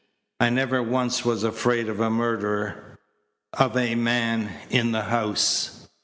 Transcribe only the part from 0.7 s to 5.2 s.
once was afraid of a murderer of a man in the